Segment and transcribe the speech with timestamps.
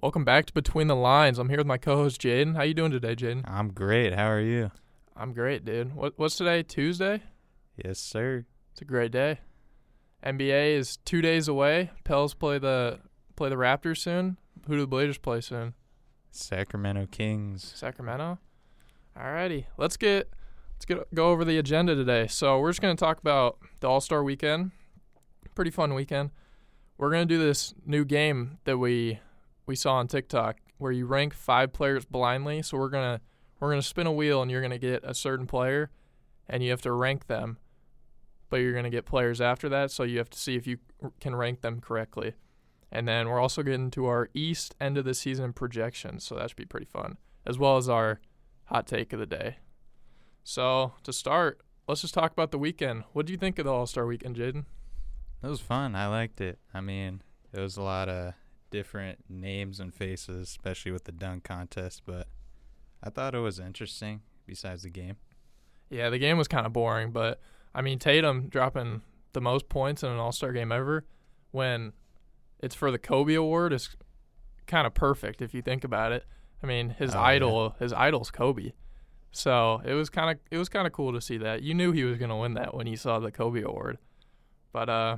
[0.00, 1.38] Welcome back to Between the Lines.
[1.38, 2.54] I'm here with my co-host Jaden.
[2.54, 3.48] How you doing today, Jaden?
[3.50, 4.12] I'm great.
[4.12, 4.70] How are you?
[5.16, 5.96] I'm great, dude.
[5.96, 6.62] What, what's today?
[6.62, 7.22] Tuesday?
[7.76, 8.44] Yes, sir.
[8.72, 9.40] It's a great day.
[10.24, 11.90] NBA is two days away.
[12.04, 13.00] Pels play the
[13.34, 14.36] play the Raptors soon.
[14.66, 15.74] Who do the Blazers play soon?
[16.30, 17.72] Sacramento Kings.
[17.74, 18.38] Sacramento.
[19.18, 20.30] Alrighty, let's get
[20.74, 22.26] let's get go over the agenda today.
[22.26, 24.72] So we're just gonna talk about the All Star Weekend.
[25.56, 26.30] Pretty fun weekend.
[26.98, 29.20] We're gonna do this new game that we
[29.64, 32.60] we saw on TikTok where you rank five players blindly.
[32.60, 33.22] So we're gonna
[33.58, 35.90] we're gonna spin a wheel and you're gonna get a certain player,
[36.46, 37.56] and you have to rank them.
[38.50, 40.76] But you're gonna get players after that, so you have to see if you
[41.20, 42.34] can rank them correctly.
[42.92, 46.50] And then we're also getting to our East end of the season projections, so that
[46.50, 48.20] should be pretty fun, as well as our
[48.66, 49.56] hot take of the day.
[50.44, 53.04] So to start, let's just talk about the weekend.
[53.14, 54.66] What do you think of the All Star Weekend, Jaden?
[55.46, 55.94] It was fun.
[55.94, 56.58] I liked it.
[56.74, 58.34] I mean, it was a lot of
[58.70, 62.02] different names and faces, especially with the dunk contest.
[62.04, 62.26] But
[63.02, 64.22] I thought it was interesting.
[64.46, 65.16] Besides the game,
[65.90, 67.40] Yeah, the game was kind of boring, but
[67.74, 71.04] I mean Tatum dropping the most points in an All Star game ever
[71.50, 71.92] when
[72.60, 73.96] it's for the Kobe Award is
[74.66, 76.24] kind of perfect if you think about it.
[76.62, 77.24] I mean, his Oh, yeah.
[77.24, 78.72] idol, his idol's Kobe.
[79.32, 81.62] So it was kind of it was kind of cool to see that.
[81.62, 83.98] You knew he was gonna win that when you saw the Kobe Award,
[84.72, 85.16] but uh,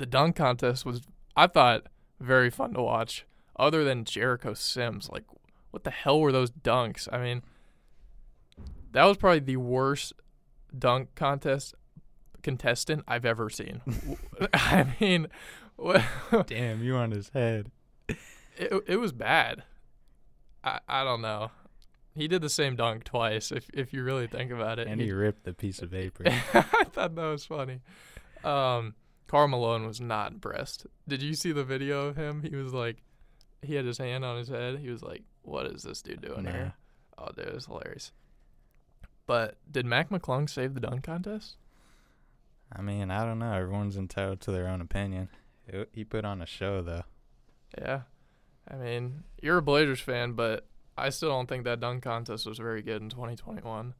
[0.00, 1.02] the dunk contest was
[1.36, 1.86] I thought
[2.18, 3.26] very fun to watch.
[3.56, 5.24] Other than Jericho Sims, like
[5.70, 7.06] what the hell were those dunks?
[7.12, 7.42] I mean,
[8.92, 10.14] that was probably the worst
[10.76, 11.74] dunk contest
[12.42, 13.82] contestant I've ever seen.
[14.54, 15.28] I mean,
[16.46, 17.70] damn, you on his head.
[18.08, 19.62] it it was bad.
[20.64, 21.50] I I don't know.
[22.14, 23.52] He did the same dunk twice.
[23.52, 26.24] If if you really think about it, And he ripped the piece of paper.
[26.54, 27.80] I thought that was funny.
[28.42, 28.94] Um,
[29.30, 30.86] Karl Malone was not impressed.
[31.06, 32.42] Did you see the video of him?
[32.42, 32.96] He was like,
[33.62, 34.80] he had his hand on his head.
[34.80, 36.50] He was like, "What is this dude doing Nah.
[36.50, 36.74] here?"
[37.16, 38.10] Oh, dude, it was hilarious.
[39.26, 41.56] But did Mac McClung save the dunk contest?
[42.72, 43.52] I mean, I don't know.
[43.52, 45.28] Everyone's entitled to their own opinion.
[45.68, 47.04] It, he put on a show, though.
[47.78, 48.00] Yeah.
[48.68, 50.66] I mean, you're a Blazers fan, but
[50.98, 53.94] I still don't think that dunk contest was very good in 2021.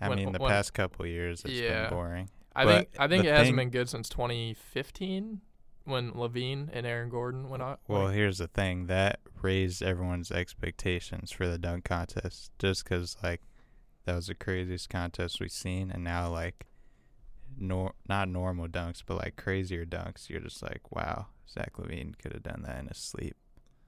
[0.00, 1.84] I When- mean, the when- past couple years, it's Yeah.
[1.84, 2.30] been boring.
[2.56, 5.40] I But think I think it hasn't thing- been good since 2015
[5.84, 7.80] when LaVine and Aaron Gordon went out.
[7.88, 13.42] Well, here's the thing that raised everyone's expectations for the dunk contest just because like
[14.04, 16.66] that was the craziest contest we've seen, and now like
[17.56, 20.28] nor not normal dunks, but like crazier dunks.
[20.28, 23.36] You're just like, wow, Zach LaVine could have done that in his sleep.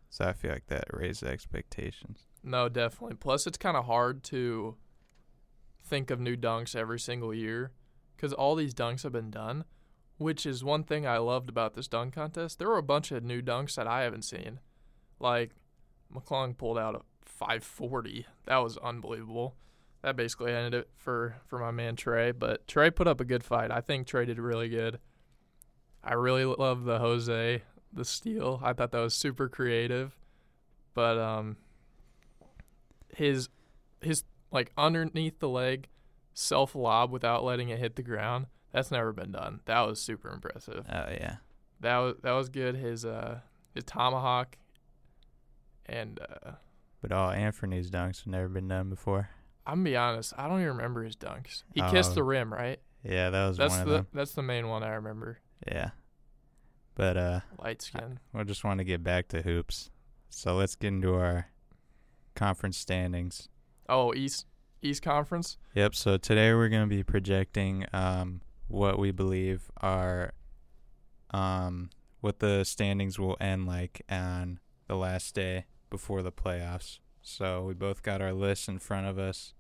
[0.09, 2.27] So I feel like that raised expectations.
[2.43, 3.17] No, definitely.
[3.17, 4.77] Plus, it's kind of hard to
[5.85, 7.71] think of new dunks every single year
[8.21, 9.65] because all these dunks have been done,
[10.19, 12.59] which is one thing I loved about this dunk contest.
[12.59, 14.61] There were a bunch of new dunks that I haven't seen.
[15.19, 15.53] Like,
[16.15, 18.27] McClung pulled out a 540.
[18.45, 19.55] That was unbelievable.
[20.03, 22.33] That basically ended it for, for my man Trey.
[22.33, 23.71] But Trey put up a good fight.
[23.71, 24.99] I think Trey did really good.
[26.05, 28.61] I really love the Jose, the steal.
[28.63, 30.15] I thought that was super creative.
[30.93, 31.57] But um,
[33.15, 33.49] his
[34.03, 35.89] his like underneath the leg
[36.35, 38.47] self lob without letting it hit the ground.
[38.73, 39.61] That's never been done.
[39.67, 40.85] That was super impressive.
[40.89, 41.37] Oh yeah,
[41.81, 42.77] That was that was good.
[42.77, 43.41] His uh
[43.75, 44.57] his tomahawk
[45.87, 46.53] and uh
[47.03, 49.31] but all Anthony's dunks have never been done before.
[49.67, 51.63] I'm gonna be honest, I don't even remember his dunks.
[51.75, 52.15] He kissed Oh.
[52.15, 52.79] the rim, right?
[53.03, 54.07] Yeah, that was That's one the them.
[54.13, 55.39] that's the main one I remember.
[55.67, 55.91] Yeah,
[56.95, 58.19] but uh, Light skin.
[58.35, 59.91] I just want to get back to hoops.
[60.29, 61.49] So let's get into our
[62.35, 63.49] conference standings.
[63.89, 64.47] Oh, East
[64.83, 65.59] East Conference.
[65.75, 65.95] Yep.
[65.95, 70.33] So today we're going to be projecting um, what we believe are
[71.31, 76.99] um, what the standings will end like on the last day before the playoffs.
[77.23, 79.55] So we both got our lists in front of us.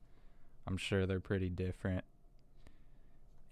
[0.66, 2.04] I'm sure they're pretty different.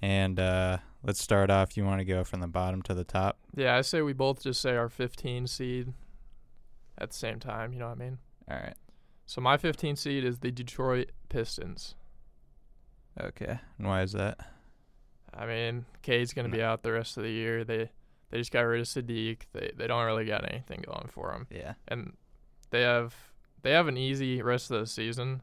[0.00, 1.76] And uh, let's start off.
[1.76, 3.38] You want to go from the bottom to the top?
[3.56, 5.92] Yeah, I say we both just say our 15 seed
[6.96, 7.72] at the same time.
[7.72, 8.18] You know what I mean?
[8.48, 8.76] All right.
[9.28, 11.94] So my 15 seed is the Detroit Pistons.
[13.20, 13.58] Okay.
[13.76, 14.38] And why is that?
[15.34, 17.62] I mean, Cade's gonna be out the rest of the year.
[17.62, 17.90] They
[18.30, 19.40] they just got rid of Saddiq.
[19.52, 21.74] They they don't really got anything going for them, Yeah.
[21.88, 22.14] and
[22.70, 23.14] they have
[23.60, 25.42] they have an easy rest of the season.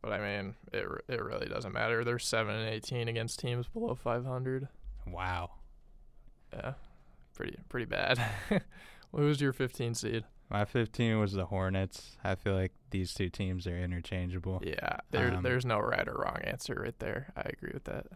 [0.00, 2.04] But I mean, it it really doesn't matter.
[2.04, 4.68] They're seven and 18 against teams below 500.
[5.06, 5.50] Wow.
[6.54, 6.72] Yeah,
[7.34, 8.18] pretty pretty bad.
[9.12, 10.24] Who was your 15 seed?
[10.50, 12.16] My 15 was the Hornets.
[12.22, 14.62] I feel like these two teams are interchangeable.
[14.64, 17.32] Yeah, there Um, there's no right or wrong answer right there.
[17.36, 18.06] I agree with that.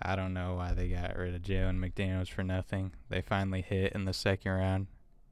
[0.00, 2.92] I don't know why they got rid of Jalen McDaniels for nothing.
[3.08, 4.86] They finally hit in the second round,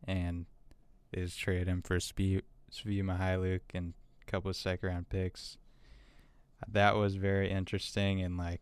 [0.05, 0.47] and
[1.13, 2.43] they just traded him for Svi
[2.73, 3.95] Svi Mykhailiuk and
[4.27, 5.57] a couple of second round picks.
[6.67, 8.61] That was very interesting, and like,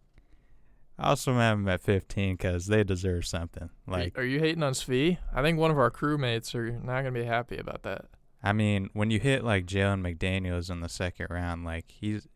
[0.99, 3.71] I also have them at 15 because they deserve something.
[3.87, 5.19] Like, are you hating on Svi?
[5.35, 8.07] I think one of our crewmates are not gonna be happy about that.
[8.43, 12.29] I mean, when you hit like Jalen McDaniels in the second round, like he's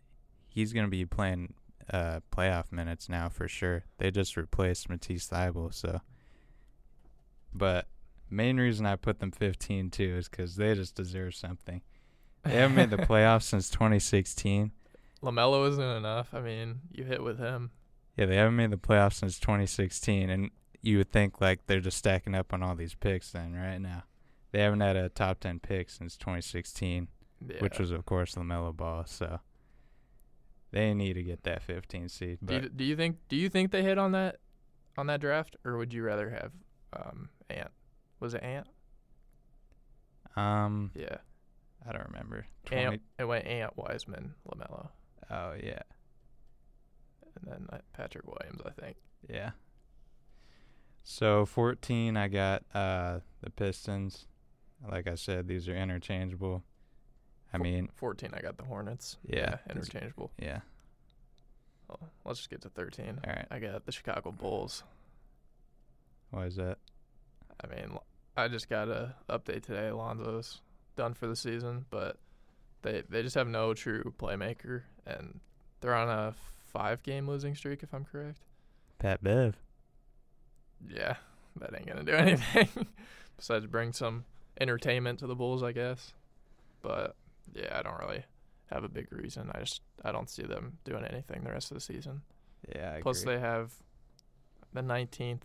[0.48, 1.54] he's gonna be playing
[1.92, 3.84] uh, playoff minutes now for sure.
[3.98, 6.00] They just replaced Matisse Thybulle, so.
[7.54, 7.86] But
[8.30, 11.82] main reason I put them 15 too is because they just deserve something.
[12.44, 14.72] They haven't made the playoffs since 2016.
[15.22, 16.28] LaMelo isn't enough.
[16.32, 17.70] I mean, you hit with him.
[18.18, 20.50] Yeah, they haven't made the playoffs since 2016, and
[20.82, 23.30] you would think like they're just stacking up on all these picks.
[23.30, 24.02] Then right now,
[24.52, 27.08] they haven't had a top 10 pick since 2016,
[27.46, 27.56] Yeah.
[27.60, 29.04] which was of course LaMelo Ball.
[29.06, 29.38] So
[30.72, 32.38] they need to get that 15 seed.
[32.44, 34.36] do you, do you think do you think they hit on that
[34.98, 36.50] on that draft, or would you rather have
[36.92, 37.70] um, Ant?
[38.18, 38.66] Was it Ant?
[40.36, 41.18] um, Yeah.
[41.88, 42.46] I don't remember.
[42.66, 43.02] 20, Ant.
[43.18, 44.88] It went Ant, Wiseman, LaMelo,
[45.30, 45.82] Oh yeah,
[47.40, 48.60] and then uh, Patrick Williams.
[48.64, 48.96] I think.
[49.28, 49.50] yeah.
[51.02, 54.26] So 14, I got uh the Pistons.
[54.90, 56.62] Like I said, these are interchangeable.
[57.52, 58.30] I Four- mean, 14.
[58.34, 59.16] I got the Hornets.
[59.26, 60.30] Yeah, that's- interchangeable.
[60.38, 60.60] yeah.
[61.88, 63.20] Well, let's just get to 13.
[63.26, 63.46] All right.
[63.50, 64.82] I got the Chicago Bulls.
[66.30, 66.76] Why is that?
[67.64, 67.96] I mean,
[68.36, 69.88] I just got a update today.
[69.88, 70.60] Alonzo's
[70.96, 72.18] done for the season, but
[72.82, 75.40] they they just have no true playmaker, and
[75.80, 76.34] they're on a
[76.72, 78.38] five game losing streak, if I'm correct.
[78.98, 79.56] Pat Bev.
[80.88, 81.16] Yeah,
[81.60, 82.68] that ain't gonna do anything
[83.36, 84.24] besides bring some
[84.60, 86.12] entertainment to the Bulls, I guess.
[86.82, 87.16] But
[87.54, 88.24] yeah, I don't really
[88.70, 89.50] have a big reason.
[89.54, 92.22] I just I don't see them doing anything the rest of the season.
[92.74, 92.94] Yeah.
[92.96, 93.34] I Plus, agree.
[93.34, 93.72] they have
[94.72, 95.42] the 19th,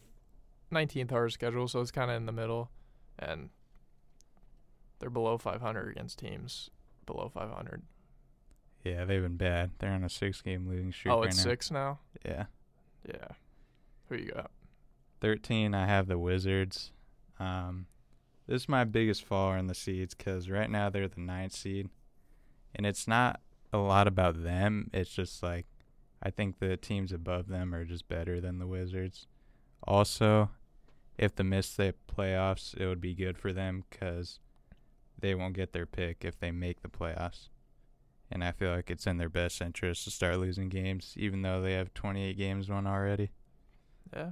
[0.72, 2.70] 19th hardest schedule, so it's kind of in the middle,
[3.18, 3.50] and
[5.00, 6.70] they're below 500 against teams
[7.06, 7.84] below 500.
[8.84, 9.72] Yeah, they've been bad.
[9.80, 11.44] They're on a six-game losing streak Oh, right it's now.
[11.44, 12.00] six now.
[12.26, 12.46] Yeah.
[13.08, 13.28] Yeah.
[14.10, 14.52] Who you got?
[15.22, 16.92] 13, I have the Wizards.
[17.40, 17.86] Um,
[18.48, 21.90] this is my biggest fall in the seeds because right now they're the ninth seed,
[22.76, 23.40] and it's not
[23.72, 24.90] a lot about them.
[24.94, 25.66] It's just like
[26.22, 29.28] I think the teams above them are just better than the Wizards.
[29.86, 30.50] Also,
[31.18, 34.40] if the miss the playoffs, it would be good for them because
[35.20, 37.48] they won't get their pick if they make the playoffs.
[38.34, 41.62] And I feel like it's in their best interest to start losing games, even though
[41.62, 43.30] they have 28 games won already.
[44.12, 44.32] Yeah.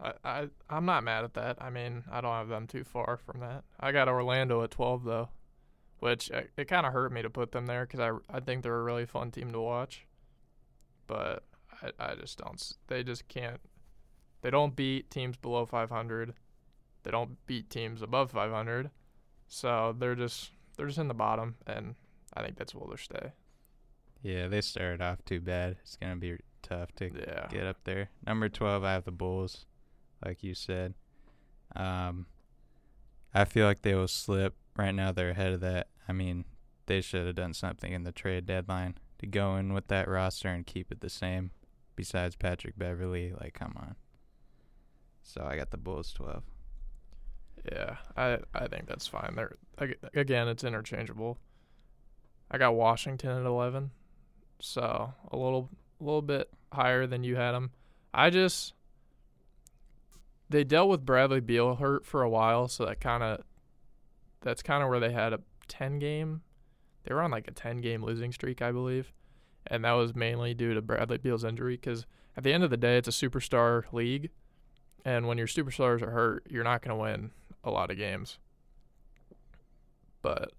[0.00, 1.58] I, I I'm not mad at that.
[1.60, 3.64] I mean, I don't have them too far from that.
[3.78, 5.28] I got Orlando at 12 though,
[5.98, 8.62] which uh, it kind of hurt me to put them there because I I think
[8.62, 10.06] they're a really fun team to watch,
[11.06, 11.44] but
[11.82, 12.72] I I just don't.
[12.88, 13.60] They just can't.
[14.40, 16.32] They don't beat teams below 500.
[17.02, 18.90] They don't beat teams above 500.
[19.46, 21.94] So they're just they're just in the bottom, and
[22.34, 23.30] I think that's where they'll stay.
[24.20, 25.76] Yeah, they started off too bad.
[25.82, 27.46] It's gonna be tough to Yeah.
[27.48, 28.10] get up there.
[28.26, 29.64] Number twelve, I have the Bulls,
[30.24, 30.94] like you said.
[31.76, 32.26] Um,
[33.32, 34.56] I feel like they will slip.
[34.76, 35.86] Right now, they're ahead of that.
[36.08, 36.46] I mean,
[36.86, 40.48] they should have done something in the trade deadline to go in with that roster
[40.48, 41.52] and keep it the same.
[41.94, 43.94] Besides Patrick Beverley, like, come on.
[45.22, 46.42] So I got the Bulls twelve.
[47.72, 49.34] Yeah, I I think that's fine.
[49.34, 49.56] They're
[50.14, 51.38] again, it's interchangeable.
[52.50, 53.92] I got Washington at eleven,
[54.60, 57.70] so a little a little bit higher than you had them.
[58.12, 58.74] I just
[60.50, 63.40] they dealt with Bradley Beal hurt for a while, so that kind of
[64.42, 66.42] that's kind of where they had a ten game.
[67.04, 69.12] They were on like a ten game losing streak, I believe,
[69.66, 71.76] and that was mainly due to Bradley Beal's injury.
[71.76, 72.04] Because
[72.36, 74.28] at the end of the day, it's a superstar league,
[75.06, 77.30] and when your superstars are hurt, you're not going to win
[77.64, 78.38] a lot of games.
[80.22, 80.52] But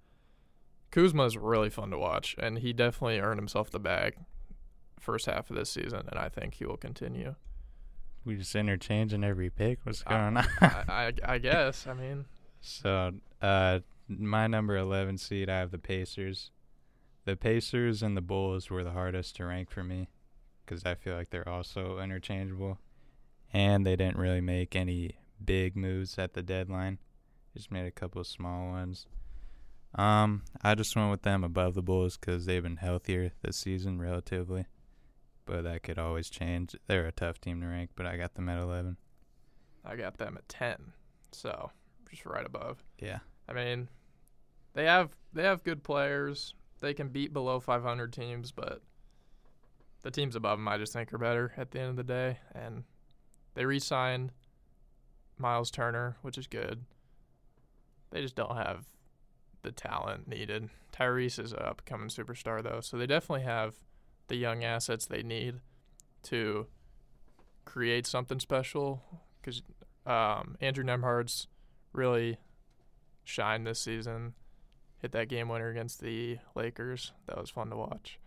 [0.91, 4.15] Kuzma is really fun to watch, and he definitely earned himself the bag
[4.99, 7.35] first half of this season, and I think he will continue.
[8.25, 9.79] We just interchanging every pick.
[9.83, 10.47] What's I- going on?
[10.61, 10.83] I,
[11.25, 11.87] I, I guess.
[11.87, 12.25] I mean,
[12.61, 16.51] So, uh, my number 11 seed, I have the Pacers.
[17.25, 20.09] The Pacers and the Bulls were the hardest to rank for me
[20.65, 22.79] because I feel like they're also interchangeable.
[23.53, 26.99] And they didn't really make any big moves at the deadline,
[27.55, 29.07] just made a couple of small ones.
[29.95, 33.99] Um, I just went with them above the Bulls because they've been healthier this season
[33.99, 34.65] relatively.
[35.45, 36.75] But that could always change.
[36.87, 38.97] They're a tough team to rank, but I got them at 11.
[39.85, 40.93] I got them at ten,
[41.31, 41.71] so
[42.09, 42.83] just right above.
[42.99, 43.19] Yeah.
[43.49, 43.89] I mean,
[44.73, 46.53] they have they have good players.
[46.79, 48.81] They can beat below 500 teams, but
[50.01, 52.39] the teams above them, I just think, are better at the end of the day.
[52.53, 52.83] And
[53.55, 54.31] they re signed
[55.43, 56.85] Miles Turner, which is good.
[58.09, 58.85] They just don't have
[59.61, 60.69] the talent needed.
[60.91, 63.75] Tyrese is a upcoming superstar, though, so they definitely have
[64.27, 65.55] the young assets they need
[66.23, 66.67] to
[67.65, 69.03] create something special.
[69.41, 69.61] Because
[70.05, 71.47] um, Andrew Nembhard's
[71.91, 72.37] really
[73.23, 74.33] shined this season.
[74.99, 77.11] Hit that game winner against the Lakers.
[77.25, 78.19] That was fun to watch.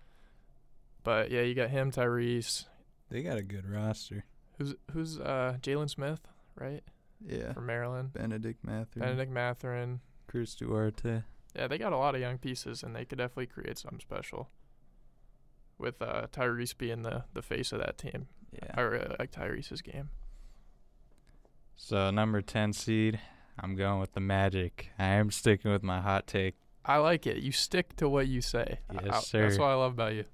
[1.02, 2.66] But yeah, you got him, Tyrese.
[3.08, 4.24] They got a good roster.
[4.58, 6.20] Who's who's uh, Jalen Smith,
[6.54, 6.82] right?
[7.24, 7.52] Yeah.
[7.52, 8.12] From Maryland.
[8.12, 9.06] Benedict Mathurin.
[9.06, 10.00] Benedict Mathurin.
[10.26, 11.22] Chris Duarte.
[11.54, 14.50] Yeah, they got a lot of young pieces, and they could definitely create something special.
[15.78, 18.70] With uh, Tyrese being the the face of that team, Yeah.
[18.74, 20.08] I really like Tyrese's game.
[21.76, 23.20] So number ten seed,
[23.60, 24.90] I'm going with the Magic.
[24.98, 26.54] I am sticking with my hot take.
[26.84, 27.38] I like it.
[27.38, 28.78] You stick to what you say.
[28.92, 29.42] Yes, I- sir.
[29.42, 30.24] That's what I love about you.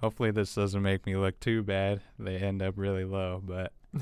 [0.00, 2.00] Hopefully this doesn't make me look too bad.
[2.18, 3.72] They end up really low, but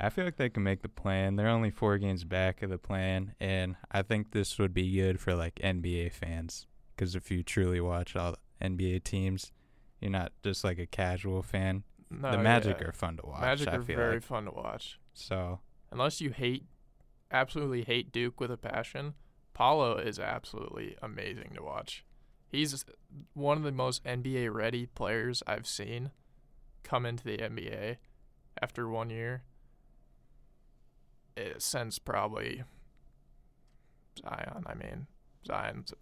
[0.00, 1.36] I feel like they can make the plan.
[1.36, 5.20] They're only four games back of the plan, and I think this would be good
[5.20, 6.66] for like NBA fans.
[6.94, 9.52] Because if you truly watch all the NBA teams,
[10.00, 11.84] you're not just like a casual fan.
[12.10, 12.88] no, the Magic yeah.
[12.88, 13.40] are fun to watch.
[13.40, 14.22] Magic I are very like.
[14.22, 14.98] fun to watch.
[15.12, 15.60] So
[15.94, 16.64] Unless you hate,
[17.30, 19.14] absolutely hate Duke with a passion,
[19.54, 22.04] Paolo is absolutely amazing to watch.
[22.48, 22.84] He's
[23.32, 26.10] one of the most NBA ready players I've seen
[26.82, 27.96] come into the NBA
[28.60, 29.44] after one year.
[31.36, 32.62] It, since probably
[34.20, 34.64] Zion.
[34.66, 35.06] I mean,
[35.46, 35.92] Zion's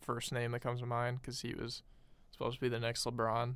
[0.00, 1.82] first name that comes to mind because he was
[2.30, 3.54] supposed to be the next LeBron.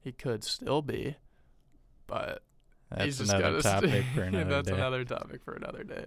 [0.00, 1.16] He could still be,
[2.06, 2.42] but
[2.98, 4.74] he's that's just another topic stay- for another That's day.
[4.74, 6.06] another topic for another day.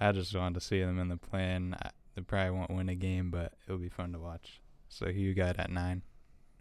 [0.00, 1.76] I just wanted to see them in the plan.
[1.82, 4.60] I- They probably won't win a game, but it'll be fun to watch.
[4.88, 6.02] So who you got at nine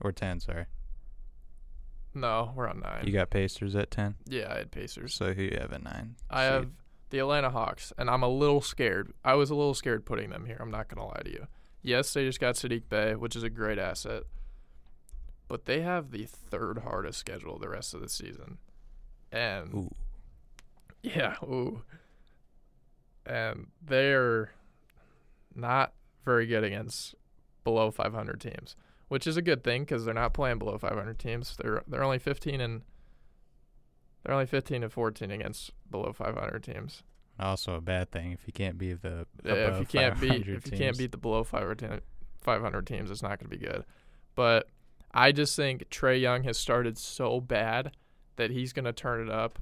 [0.02, 0.40] or ten?
[0.40, 0.66] Sorry,
[2.14, 3.06] No, we're on nine.
[3.06, 4.16] you got Pacers at ten.
[4.26, 5.14] yeah, I had Pacers.
[5.14, 6.16] So who you have at nine?
[6.30, 6.54] I seed?
[6.54, 6.70] have
[7.10, 9.14] the Atlanta Hawks, and I'm a little scared.
[9.24, 10.58] I was a little scared putting them here.
[10.60, 11.48] I'm not gonna lie to you.
[11.82, 14.24] Yes, they just got Saddiq Bey, which is a great asset,
[15.48, 18.58] but they have the third hardest schedule the rest of the season,
[19.32, 19.96] and Ooh.
[21.02, 21.84] yeah, ooh,
[23.26, 24.52] and they're
[25.56, 25.94] not
[26.26, 27.16] very good against
[27.64, 28.76] below 500 teams,
[29.08, 31.56] which is a good thing because they're not playing below 500 teams.
[31.58, 32.82] They're they're only 15 and
[34.28, 37.02] they're only 15 and 14 against below 500 teams.
[37.40, 40.58] Also a bad thing if you can't beat the Yeah, if you can't beat 500
[40.58, 42.02] if you can't beat the below 500 team-
[42.42, 43.86] 500 teams, it's not going to be good.
[44.36, 44.68] But
[45.14, 47.96] I just think Trae Young has started so bad
[48.36, 49.60] that he's going to turn it up.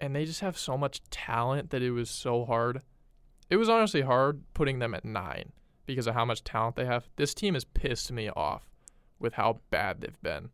[0.00, 2.80] And they just have so much talent that it was so hard.
[3.50, 5.52] It was honestly hard putting them at 9
[5.84, 7.10] because of how much talent they have.
[7.16, 8.70] This team has pissed me off
[9.18, 10.48] with how bad they've been.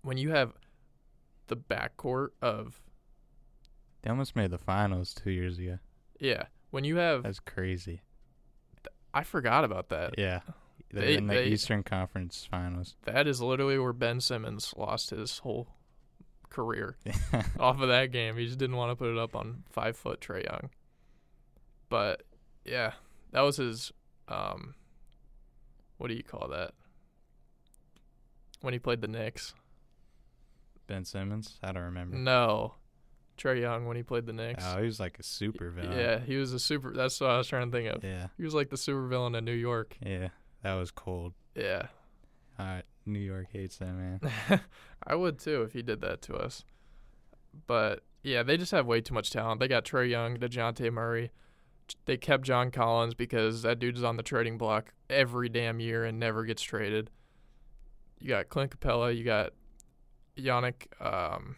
[0.00, 0.54] When you have
[1.50, 2.80] the backcourt of
[4.02, 5.78] They almost made the finals two years ago.
[6.18, 8.00] yeah, when you have That's crazy.
[9.12, 10.14] I forgot about that.
[10.18, 10.40] Yeah,
[10.90, 12.96] they're They- in the they- Eastern Conference Finals.
[13.02, 15.68] That is literally where Ben Simmons lost his whole
[16.48, 16.96] career
[17.60, 18.36] off of that game.
[18.36, 20.70] He just didn't want to put it up on five foot Trae Young.
[21.88, 22.22] But
[22.64, 22.92] yeah,
[23.32, 23.92] that was his.
[24.28, 24.74] Um,
[25.98, 26.72] what do you call that?
[28.60, 29.54] When he played the Knicks?
[30.90, 31.58] Ben Simmons.
[31.62, 32.16] I don't remember.
[32.16, 32.74] No,
[33.38, 34.64] Trae Young when he played the Knicks.
[34.66, 35.96] Oh, he was like a super villain.
[35.96, 36.92] yeah, he was a super.
[36.92, 38.02] That's what I was trying to think of.
[38.04, 38.26] Yeah.
[38.36, 39.96] He was like the super villain in New York.
[40.04, 40.28] Yeah.
[40.62, 41.32] That was cold.
[41.54, 41.86] Yeah,
[42.58, 42.82] All right.
[43.06, 44.20] New York hates that man.
[45.06, 46.64] I would too if he did that to us.
[47.66, 49.58] But yeah, they just have way too much talent.
[49.60, 51.30] They got Trae Young, Dejounte Murray.
[52.04, 56.04] They kept John Collins because that dude is on the trading block every damn year
[56.04, 57.10] and never gets traded.
[58.20, 59.16] You got Clint Capela.
[59.16, 59.52] You got
[60.40, 60.86] Yannick.
[61.00, 61.56] Um,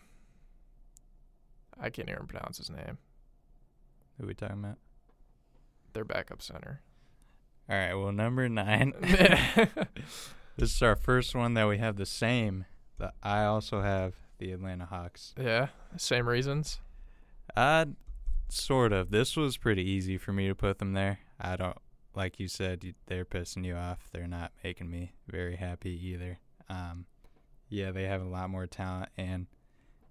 [1.81, 2.99] I can't even pronounce his name.
[4.21, 4.79] Who we talking about?
[5.93, 6.81] Their backup center.
[7.69, 7.95] All right.
[7.95, 8.93] Well, number nine.
[10.57, 12.67] this is our first one that we have the same.
[12.99, 15.35] But I also have the Atlanta Hawks.
[15.41, 16.81] yeah, same reasons.
[17.57, 17.87] Uh,
[18.49, 19.11] sort of.
[19.11, 21.19] This was pretty easy for me to put them there.
[21.41, 21.79] I don't,
[22.15, 24.09] like you said, they're pissing you off.
[24.13, 26.39] They're not making me very happy either.
[26.69, 27.07] Um,
[27.73, 29.47] yeah, they have a lot more talent, and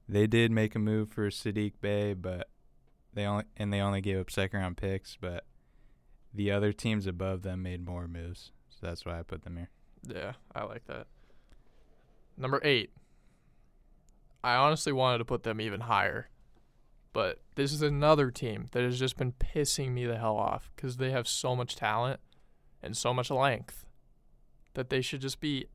[0.10, 2.50] they did make a move for Saddiq Bey, but
[3.14, 5.46] they only and they only gave up second round picks, but
[6.34, 8.52] the other teams above them made more moves.
[8.70, 9.70] So that's why I put them here.
[10.08, 11.06] Yeah, I like that.
[12.36, 12.90] Number eight.
[14.44, 16.30] I honestly wanted to put them even higher,
[17.14, 20.98] but this is another team that has just been pissing me the hell off because
[20.98, 22.20] they have so much talent
[22.82, 23.86] and so much length
[24.74, 25.68] that they should just be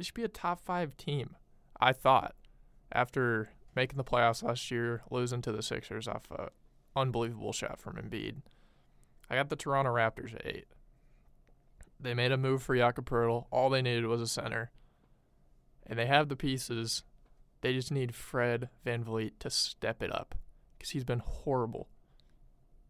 [0.00, 1.36] they should be a top five team.
[1.78, 2.34] I thought
[2.90, 6.48] after making the playoffs last year, losing to the Sixers off a
[6.96, 8.36] unbelievable shot from Embiid.
[9.28, 10.68] I got the Toronto Raptors at eight.
[12.00, 13.44] They made a move for Jakob Poeltl.
[13.50, 14.70] All they needed was a center,
[15.86, 17.02] and they have the pieces.
[17.60, 20.34] They just need Fred VanVleet to step it up
[20.78, 21.88] because he's been horrible.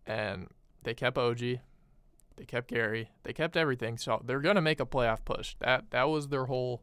[0.07, 0.47] And
[0.85, 3.99] they kept OG, they kept Gary, they kept everything.
[3.99, 5.57] So they're gonna make a playoff push.
[5.59, 6.83] That that was their whole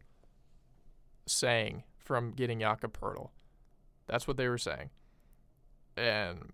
[1.28, 3.30] saying from getting Jakob Poeltl.
[4.08, 4.90] That's what they were saying.
[5.96, 6.54] And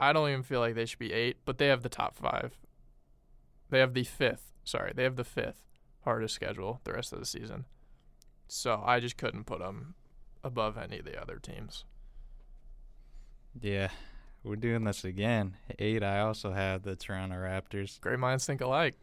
[0.00, 2.58] I don't even feel like they should be eight, but they have the top five.
[3.70, 4.52] They have the fifth.
[4.64, 5.62] Sorry, they have the fifth
[6.04, 7.64] hardest schedule the rest of the season.
[8.48, 9.94] So I just couldn't put them
[10.44, 11.84] above any of the other teams.
[13.60, 13.88] Yeah,
[14.44, 15.56] we're doing this again.
[15.78, 16.02] Eight.
[16.02, 18.00] I also have the Toronto Raptors.
[18.00, 18.96] Great minds think alike.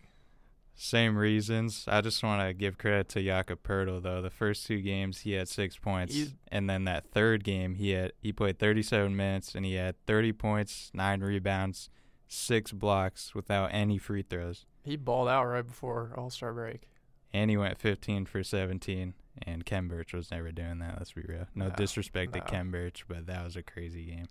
[0.76, 1.86] Same reasons.
[1.88, 4.22] I just want to give credit to Jakob Poeltl though.
[4.22, 7.92] The first two games he had six points, He's- and then that third game he
[7.92, 11.90] had he played 37 minutes and he had 30 points, nine rebounds,
[12.28, 16.90] six blocks without any free throws, He balled out right before All Star break.
[17.32, 19.14] and he went 15 for 17.
[19.48, 20.96] And Khem Birch was never doing that.
[21.00, 21.48] Let's be real.
[21.56, 22.40] No, No, disrespect no.
[22.40, 24.28] to Khem Birch, but that was a crazy game.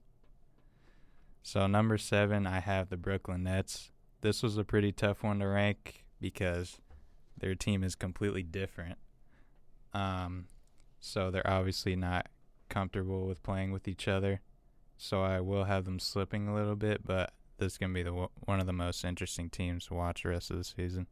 [1.42, 3.90] So number seven, I have the Brooklyn Nets.
[4.20, 6.78] This was a pretty tough one to rank because
[7.36, 8.96] their team is completely different.
[9.92, 10.46] Um,
[11.00, 12.28] so they're obviously not
[12.70, 14.40] comfortable with playing with each other.
[14.96, 18.10] So I will have them slipping a little bit, but this is gonna be the
[18.10, 21.06] w- one of the most interesting teams to watch the rest of the season.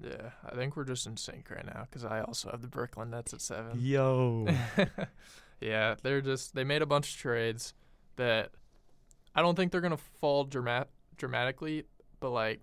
[0.00, 3.10] Yeah, I think we're just in sync right now because I also have the Brooklyn
[3.10, 3.78] Nets at seven.
[3.78, 4.46] Yo,
[5.60, 7.74] yeah, they're just they made a bunch of trades
[8.16, 8.52] that
[9.34, 11.84] I don't think they're gonna fall dramat- dramatically,
[12.20, 12.60] but like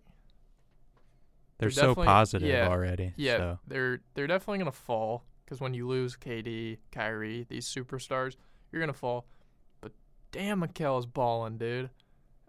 [1.60, 3.14] they're They're so positive yeah, already.
[3.18, 3.60] yeah, so.
[3.68, 8.38] they're they're definitely gonna fall because when you lose KD, Kyrie, these superstars,
[8.72, 9.26] you're gonna fall.
[9.82, 9.92] But
[10.32, 11.90] damn, Mikal is balling, dude.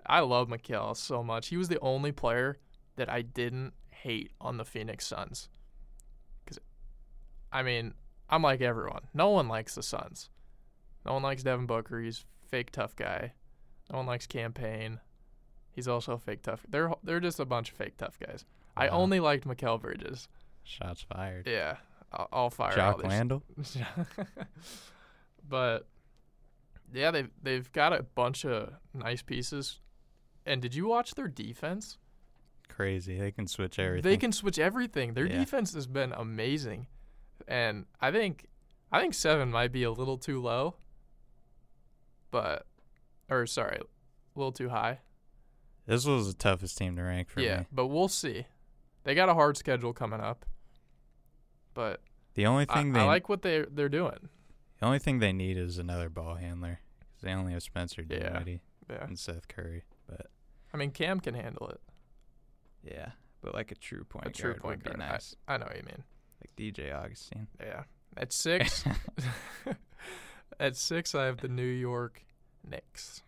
[0.07, 1.49] I love Mikal so much.
[1.49, 2.59] He was the only player
[2.97, 5.49] that I didn't hate on the Phoenix Suns.
[6.47, 6.59] Cause,
[7.53, 7.95] I mean,
[8.29, 9.03] I'm like everyone.
[9.13, 10.31] No one likes the Suns.
[11.05, 12.01] No one likes Devin Booker.
[12.01, 13.33] He's fake tough guy.
[13.91, 15.01] No one likes Cam Payne.
[15.73, 16.65] He's also a fake tough.
[16.69, 18.45] They're they're just a bunch of fake tough guys.
[18.77, 18.99] I Wow.
[19.01, 20.29] only liked Mikal Bridges.
[20.65, 21.47] shots fired.
[21.47, 21.77] Yeah,
[22.13, 23.07] I'll, I'll fire all Jock these.
[23.11, 23.43] Landale.
[25.49, 25.87] but
[26.93, 29.81] yeah, they've they've got a bunch of nice pieces.
[30.47, 31.99] And did you watch their defense?
[32.69, 33.19] Crazy.
[33.19, 34.11] They can switch everything.
[34.11, 35.15] They can switch everything.
[35.15, 35.39] Their Yeah.
[35.39, 36.87] defense has been amazing,
[37.47, 38.47] and I think
[38.93, 40.77] I think seven might be a little too low.
[42.33, 42.67] But,
[43.29, 45.01] or sorry, a little too high.
[45.87, 47.67] This was the toughest team to rank for yeah, me.
[47.73, 48.47] but we'll see.
[49.05, 50.45] They got a hard schedule coming up,
[51.75, 52.01] but
[52.35, 54.29] The only I, thing they I like what they they're doing.
[54.79, 56.81] the only thing they need is another ball handler
[57.23, 58.19] they only have Spencer Yeah.
[58.31, 59.85] Dinwiddie Yeah, and Seth Curry.
[60.07, 60.27] But
[60.73, 61.81] I mean Cam can handle it.
[62.83, 63.11] yeah,
[63.43, 65.01] but like a true point A true point guard.
[65.01, 66.05] I- nice, I know what you mean.
[66.41, 67.47] like DJ Augustin.
[67.61, 67.85] Yeah.
[68.17, 68.85] At six,
[70.61, 72.25] at six, I have the New York
[72.69, 73.23] Knicks.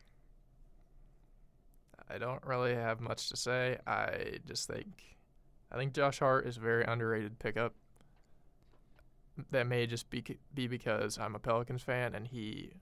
[2.11, 3.79] I don't really have much to say.
[3.87, 4.89] I just think,
[5.73, 7.75] I think Josh Hart is a very underrated pickup.
[9.51, 12.75] That may just be be because I'm a Pelicans fan and he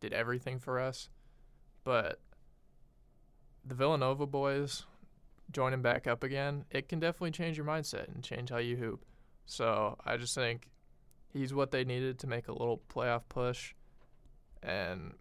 [0.00, 1.08] did everything for us,
[1.82, 2.20] but
[3.64, 4.84] the Villanova boys
[5.50, 9.04] joining back up again, it can definitely change your mindset and change how you hoop.
[9.46, 10.68] So I just think
[11.32, 13.74] he's what they needed to make a little playoff push,
[14.62, 15.14] and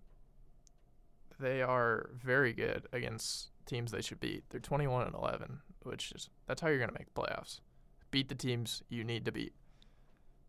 [1.40, 4.44] they are very good against teams they should beat.
[4.50, 7.62] They're 21 and 11, which is that's how you're gonna make playoffs.
[8.12, 9.54] Beat the teams you need to beat.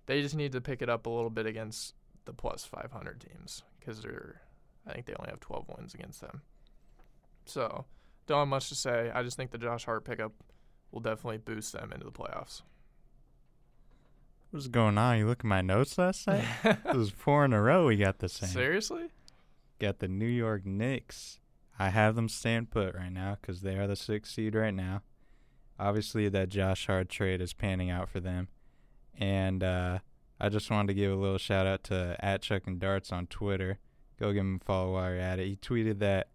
[0.07, 1.95] They just need to pick it up a little bit against
[2.25, 4.43] the plus 500 teams because they're,
[4.87, 6.43] I think they only have 12 wins against them.
[7.45, 7.87] So
[8.27, 9.11] don't have much to say.
[9.15, 10.33] I just think the Josh Hart pickup
[10.91, 12.63] will definitely boost them into the playoffs.
[14.51, 15.19] What's going on?
[15.19, 16.45] You look at my notes last night.
[16.65, 17.87] it was four in a row.
[17.87, 18.49] We got the same.
[18.49, 19.09] Seriously?
[19.79, 21.41] Got the New York Knicks.
[21.79, 25.03] I have them staying put right now because they are the sixth seed right now.
[25.79, 28.49] Obviously, that Josh Hart trade is panning out for them.
[29.19, 29.99] And uh,
[30.41, 33.27] I just wanted to give a little shout out to at Chuck and Darts on
[33.27, 33.79] Twitter.
[34.19, 35.47] Go give him a follow while you're at it.
[35.47, 36.29] He tweeted that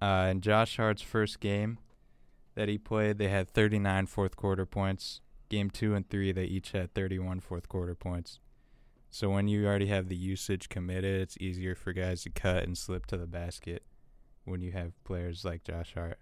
[0.00, 1.78] uh, in Josh Hart's first game
[2.54, 5.20] that he played, they had 39 fourth quarter points.
[5.48, 8.40] Game two and three, they each had 31 fourth quarter points.
[9.10, 12.76] So when you already have the usage committed, it's easier for guys to cut and
[12.76, 13.82] slip to the basket
[14.44, 16.18] when you have players like Josh Hart.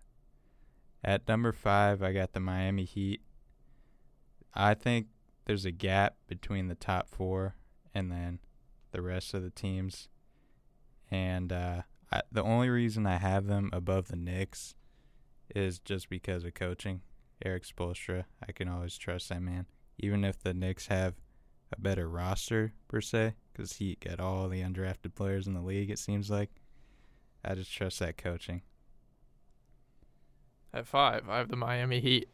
[1.07, 3.21] At number five, I got the Miami Heat.
[4.53, 5.07] I think
[5.45, 7.55] there's a gap between the top four
[7.95, 8.41] and then
[8.91, 10.09] the rest of the teams.
[11.09, 14.75] And uh, I, the only reason I have them above the Knicks
[15.55, 17.03] is just because of coaching.
[17.45, 19.67] Erik Spoelstra, I can always trust that man,
[19.99, 21.15] even if the Knicks have
[21.73, 25.91] a better roster per se, because he got all the undrafted players in the league.
[25.91, 26.51] It seems like
[27.45, 28.63] I just trust that coaching.
[30.73, 32.29] At five, I have the Miami Heat.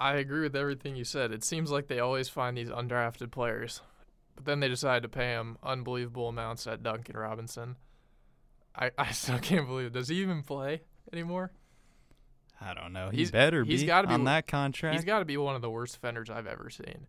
[0.00, 1.30] I agree with everything you said.
[1.30, 3.82] It seems like they always find these undrafted players,
[4.34, 7.76] but then they decide to pay him unbelievable amounts at Duncan Robinson.
[8.74, 9.92] I, I still can't believe it.
[9.92, 10.82] Does he even play
[11.12, 11.52] anymore?
[12.60, 13.10] I don't know.
[13.10, 14.94] He He's- better he's be gotta be on that contract.
[14.96, 17.06] He's got to be one of the worst defenders I've ever seen.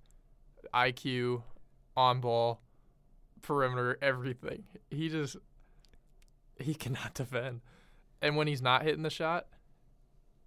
[0.74, 1.44] IQ,
[1.96, 2.60] on ball,
[3.44, 4.64] perimeter, everything.
[4.90, 5.36] He just
[6.60, 7.62] he cannot defend.
[8.22, 9.48] And when he's not hitting the shot,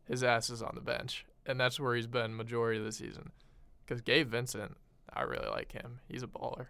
[0.06, 3.32] his ass is on the bench, and that's where he's been majority of the season.
[3.84, 4.76] Because Gabe Vincent,
[5.12, 6.00] I really like him.
[6.08, 6.66] He's a baller.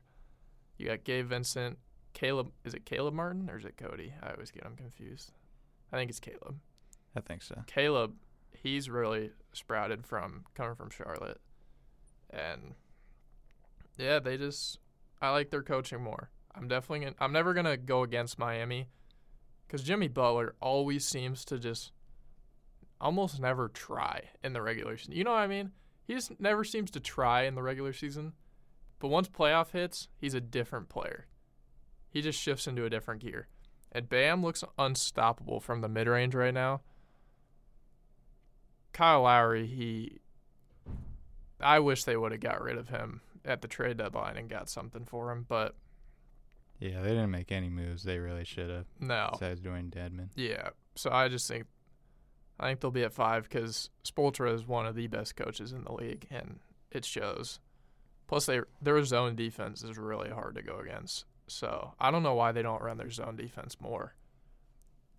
[0.77, 1.79] You got Gabe Vincent,
[2.13, 2.51] Caleb.
[2.65, 4.13] Is it Caleb Martin or is it Cody?
[4.23, 5.33] I always get him confused.
[5.93, 6.57] I think it's Caleb.
[7.15, 7.63] I think so.
[7.67, 8.15] Caleb,
[8.53, 11.41] he's really sprouted from coming from Charlotte,
[12.31, 12.75] and
[13.97, 14.79] yeah, they just
[15.23, 16.31] I like their coaching more.
[16.55, 18.89] I'm definitely gonna, I'm never gonna go against Miami,
[19.67, 21.93] because Jimmy Butler always seems to just
[23.01, 25.15] almost never try in the regular season.
[25.15, 25.73] You know what I mean?
[26.07, 28.33] He just never seems to try in the regular season,
[29.01, 31.27] but once playoff hits, he's a different player.
[32.11, 33.49] He just shifts into a different gear.
[33.93, 36.81] And Bam looks unstoppable from the mid range right now.
[38.93, 40.19] Kyle Lowry, he
[41.61, 44.69] I wish they would have got rid of him at the trade deadline and got
[44.69, 45.75] something for him, but
[46.81, 48.03] Yeah, they didn't make any moves.
[48.05, 48.87] They really should have.
[49.01, 49.31] no.
[49.33, 50.29] Besides Dewayne Dedmon.
[50.35, 50.71] Yeah.
[50.95, 51.67] So I just think
[52.59, 55.85] I think they'll be at 5 cuz Spoelstra is one of the best coaches in
[55.85, 57.61] the league and it shows.
[58.27, 61.25] Plus they their zone defense is really hard to go against.
[61.49, 64.17] So, I don't know why they don't run their zone defense more.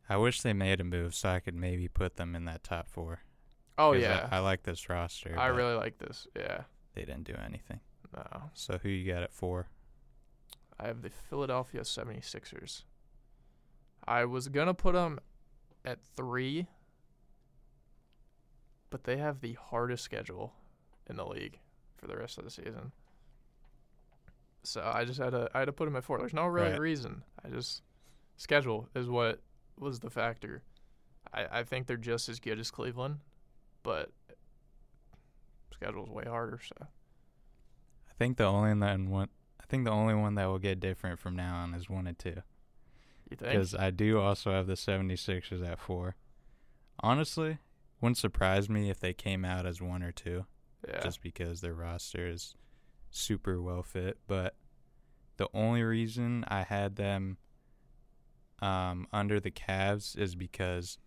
[0.10, 2.90] I wish they made a move so I could maybe put them in that top
[2.90, 3.22] four.
[3.78, 4.28] Oh yeah.
[4.32, 5.38] I, I like this roster.
[5.38, 6.28] I really like this.
[6.36, 6.64] Yeah.
[6.96, 7.80] They didn't do anything.
[8.16, 8.50] No.
[8.54, 9.70] So who you got at four?
[10.80, 12.84] I have the Philadelphia 76ers.
[14.08, 15.20] I was going to put them
[15.84, 16.68] at 3,
[18.90, 20.54] but they have the hardest schedule
[21.10, 21.60] in the league
[21.98, 22.92] for the rest of the season.
[24.64, 26.18] So I just had to I had to put them at 4.
[26.20, 26.80] There's no really Right.
[26.80, 27.24] reason.
[27.44, 27.82] I just
[28.36, 29.42] schedule is what
[29.80, 30.64] was the factor.
[31.34, 33.20] I I think they're just as good as Cleveland,
[33.84, 34.12] but
[35.74, 40.36] schedule's way harder, so I think the only one, one I think the only one
[40.36, 42.42] that will get different from now on is one and two.
[43.30, 46.16] you think Because I do also have the 76ers at four.
[47.02, 47.60] Honestly,
[48.02, 50.46] wouldn't surprise me if they came out as one or two.
[50.88, 51.02] yeah.
[51.02, 52.56] just because their roster is
[53.10, 54.18] super well fit.
[54.28, 54.56] But
[55.38, 57.38] the only reason I had them
[58.62, 60.98] um, under the Cavs is because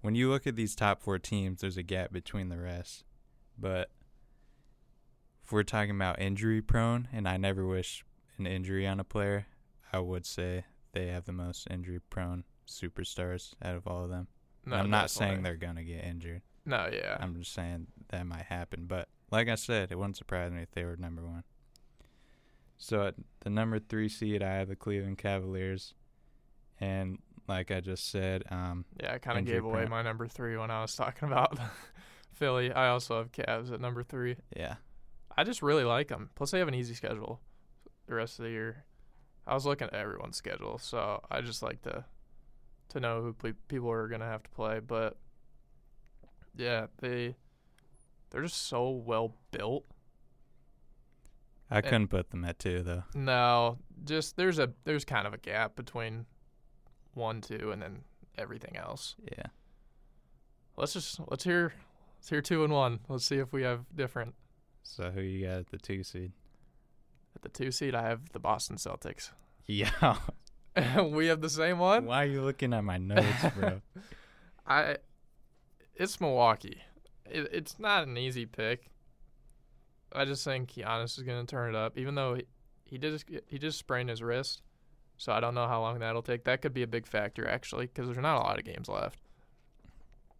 [0.00, 3.04] when you look at these top four teams, there's a gap between the rest.
[3.58, 3.90] But
[5.44, 8.04] if we're talking about injury prone, and I never wish
[8.38, 9.46] an injury on a player,
[9.92, 14.28] I would say they have the most injury prone superstars out of all of them.
[14.64, 16.42] No, I'm not saying they're gonna get injured.
[16.64, 17.16] No, yeah.
[17.20, 18.84] I'm just saying that might happen.
[18.86, 21.42] But like I said, it wouldn't surprise me if they were number one.
[22.76, 25.94] So at the number three seed, I have the Cleveland Cavaliers,
[26.80, 30.56] and like I just said, um, Yeah, I kind of gave away my number three
[30.56, 31.58] when I was talking about
[32.32, 32.72] Philly.
[32.72, 34.36] I also have Cavs at number three.
[34.56, 34.76] yeah,
[35.36, 36.30] I just really like them.
[36.34, 37.40] Plus, they have an easy schedule
[38.06, 38.84] the rest of the year.
[39.46, 42.04] I was looking at everyone's schedule, so I just like to
[42.92, 44.80] to know who ple- people are gonna have to play.
[44.80, 45.16] But
[46.56, 47.34] yeah, they
[48.30, 49.84] they're just so well built.
[51.70, 53.04] I couldn't put them at two though.
[53.14, 56.26] No, just there's a there's kind of a gap between
[57.14, 58.02] one, two, and then
[58.36, 59.16] everything else.
[59.24, 59.46] Yeah,
[60.76, 61.72] Let's just let's hear
[62.18, 63.00] let's hear two and one.
[63.08, 64.34] Let's see if we have different.
[64.82, 66.32] so who you got at the two seed?
[67.34, 69.30] At the two seed, I have the Boston Celtics.
[69.64, 70.16] Yeah,
[71.10, 72.06] we have the same one.
[72.06, 73.80] why are you looking at my notes, bro?
[74.66, 74.96] I
[75.94, 76.82] it's Milwaukee.
[77.26, 78.86] It, it's not an easy pick.
[80.14, 82.44] I just think Giannis is going to turn it up, even though he,
[82.84, 84.62] he did he just sprained his wrist,
[85.16, 86.44] so I don't know how long that'll take.
[86.44, 89.20] That could be a big factor actually, because there's not a lot of games left.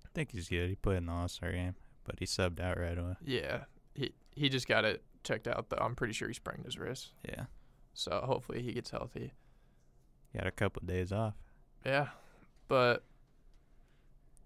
[0.04, 0.68] I think he's good.
[0.68, 3.16] He played in the All Star game, but he subbed out right away.
[3.24, 3.64] Yeah,
[3.94, 5.78] he he just got it checked out though.
[5.80, 7.44] I'm pretty sure he sprained his wrist, Yeah,
[7.94, 9.32] so hopefully he gets healthy.
[10.34, 11.34] Got a couple days off.
[11.84, 12.08] Yeah,
[12.68, 13.04] but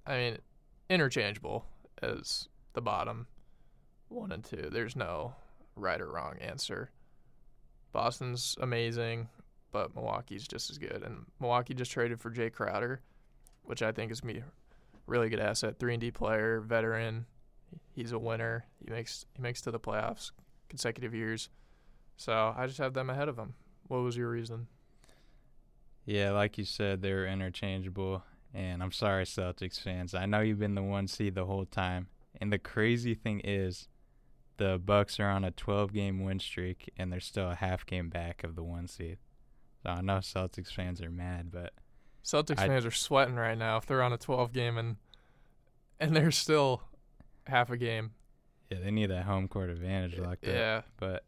[0.06, 0.38] I mean,
[0.88, 1.64] interchangeable
[2.02, 3.26] as the bottom.
[4.08, 4.68] one and two.
[4.70, 5.34] There's no
[5.76, 6.90] right or wrong answer.
[7.92, 9.28] Boston's amazing,
[9.72, 11.02] but Milwaukee's just as good.
[11.04, 13.00] And Milwaukee just traded for Jae Crowder,
[13.64, 14.42] which I think is me
[15.06, 15.78] really good asset.
[15.78, 17.26] Three and D player, veteran.
[17.94, 18.66] He's a winner.
[18.84, 20.32] He makes he makes to the playoffs
[20.68, 21.48] consecutive years.
[22.16, 23.54] So I just have them ahead of him.
[23.88, 24.66] What was your reason?
[26.06, 28.22] Yeah, like you said, they're interchangeable.
[28.54, 30.14] And I'm sorry, Celtics fans.
[30.14, 32.06] I know you've been the one seed the whole time.
[32.40, 33.88] And the crazy thing is,
[34.56, 38.08] the Bucks are on a 12 game win streak, and they're still a half game
[38.08, 39.18] back of the one seed.
[39.82, 41.74] So I know Celtics fans are mad, but
[42.24, 44.96] Celtics I- fans are sweating right now if they're on a 12 game and
[46.00, 46.82] and they're still
[47.46, 48.12] half a game.
[48.70, 50.50] yeah, they need that home court advantage like that.
[50.54, 51.24] yeah, But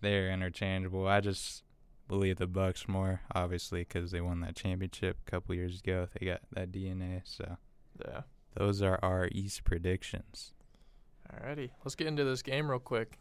[0.00, 1.06] they're interchangeable.
[1.06, 1.62] I just
[2.08, 6.08] believe the Bucks more, obviously, because they won that championship a couple years ago.
[6.18, 7.22] They got that DNA.
[7.24, 7.56] So
[8.04, 8.22] yeah.
[8.54, 10.52] those are our East predictions.
[11.32, 13.18] Alrighty, let's get into this game real quick.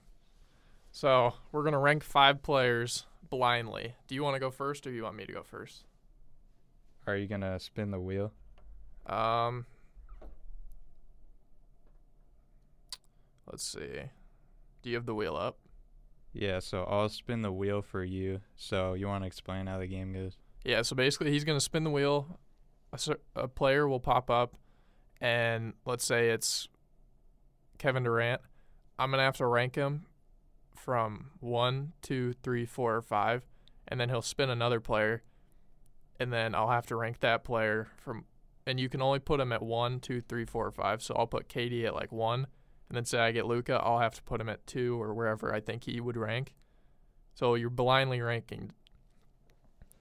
[0.91, 3.95] So we're gonna rank five players blindly.
[4.08, 5.84] Do you want to go first, or you want me to go first?
[7.08, 8.32] Are you gonna spin the wheel?
[9.06, 9.65] Um,
[13.48, 14.10] let's see.
[14.82, 15.58] Do you have the wheel up?
[16.36, 18.41] Yeah, so I'll spin the wheel for you.
[18.58, 20.38] So you want to explain how the game goes?
[20.65, 20.82] Yeah.
[20.82, 22.39] So basically, he's gonna spin the wheel.
[22.91, 23.00] A,
[23.36, 24.56] a player will pop up,
[25.21, 26.67] and let's say it's
[27.78, 28.41] Kevin Durant.
[29.00, 30.06] I'm gonna have to rank him
[30.76, 33.43] from one, two, three, four, or five,
[33.88, 35.24] and then he'll spin another player,
[36.19, 38.26] and then I'll have to rank that player from.
[38.67, 41.02] And you can only put him at one, two, three, four, or five.
[41.04, 42.48] So I'll put KD at like one,
[42.89, 45.54] and then say I get Luka, I'll have to put him at two or wherever
[45.54, 46.54] I think he would rank.
[47.34, 48.71] So you're blindly ranking.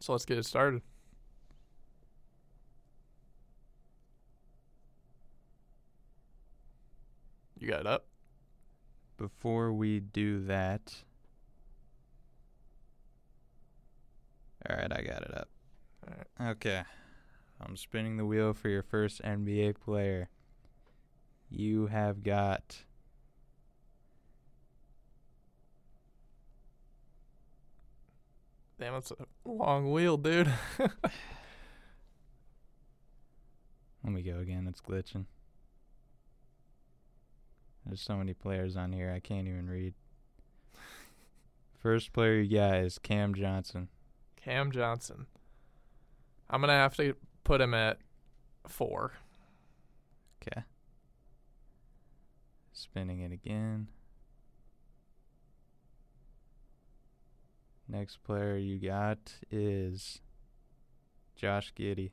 [0.00, 0.82] So let's get it started.
[7.58, 8.06] You got it up?
[9.16, 10.92] Before we do that,
[14.68, 15.48] all right, I got it up.
[16.40, 16.82] Okay,
[17.60, 20.28] I'm spinning the wheel for your first NBA player.
[21.56, 22.84] You have got
[28.78, 30.52] Damn, it's a long wheel, dude.
[30.78, 30.92] Let
[34.02, 34.66] me go again.
[34.68, 35.26] It's glitching.
[37.86, 39.94] There's so many players on here I can't even read.
[41.82, 43.88] First player you got is Cam Johnson.
[44.36, 45.26] Cam Johnson.
[46.50, 47.14] I'm gonna have to
[47.44, 47.98] put him at
[48.66, 49.12] four.
[50.42, 50.64] Okay.
[52.76, 53.86] Spinning it again.
[57.88, 60.20] Next player you got is
[61.36, 62.10] Josh Giddey.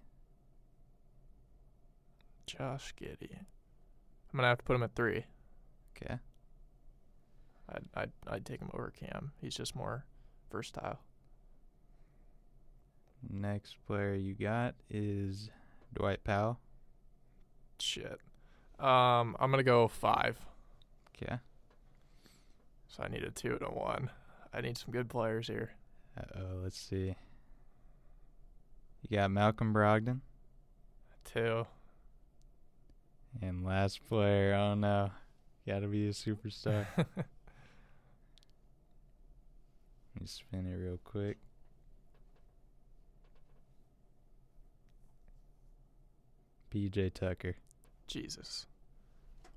[2.45, 3.32] Josh Giddey.
[3.32, 5.26] I'm gonna have to put him at three.
[5.97, 6.19] Okay.
[7.67, 9.32] I'd I'd, I'd take him over Cam.
[9.41, 10.06] He's just more
[10.52, 11.00] versatile.
[13.28, 15.50] Next player you got is
[15.95, 16.60] Dwight Powell.
[17.80, 18.19] Shit.
[18.78, 20.38] Um, I'm gonna go five.
[21.22, 21.38] Okay.
[22.88, 24.10] So I need a two and a one.
[24.54, 25.72] I need some good players here.
[26.18, 27.16] Uh oh, let's see.
[29.02, 30.20] You got Malcolm Brogdon.
[31.24, 31.66] Two.
[33.42, 35.12] And last player, oh no.
[35.66, 36.86] Gotta be a superstar.
[36.98, 37.26] Let
[40.20, 41.38] me spin it real quick.
[46.74, 47.56] PJ Tucker.
[48.08, 48.66] Jesus.